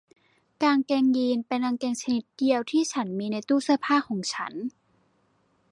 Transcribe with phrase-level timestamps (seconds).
[0.63, 4.53] กางเกงยีนส์เป็นกางเกงชนิดเดียวที่ฉันมีในตู้เสื้อผ้าของฉัน